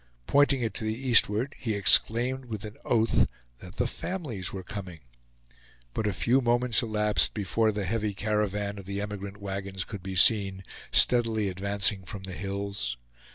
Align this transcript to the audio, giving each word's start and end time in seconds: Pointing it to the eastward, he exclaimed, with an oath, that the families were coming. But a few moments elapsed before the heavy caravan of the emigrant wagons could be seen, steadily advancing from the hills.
Pointing 0.25 0.63
it 0.63 0.73
to 0.73 0.83
the 0.83 0.97
eastward, 1.09 1.53
he 1.59 1.75
exclaimed, 1.75 2.45
with 2.45 2.65
an 2.65 2.75
oath, 2.83 3.27
that 3.59 3.75
the 3.75 3.85
families 3.85 4.51
were 4.51 4.63
coming. 4.63 5.01
But 5.93 6.07
a 6.07 6.11
few 6.11 6.41
moments 6.41 6.81
elapsed 6.81 7.35
before 7.35 7.71
the 7.71 7.85
heavy 7.85 8.15
caravan 8.15 8.79
of 8.79 8.85
the 8.85 8.99
emigrant 8.99 9.37
wagons 9.37 9.83
could 9.83 10.01
be 10.01 10.15
seen, 10.15 10.63
steadily 10.91 11.49
advancing 11.49 12.03
from 12.03 12.23
the 12.23 12.33
hills. 12.33 12.97